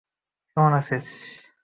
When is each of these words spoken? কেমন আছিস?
কেমন 0.57 0.71
আছিস? 0.79 1.07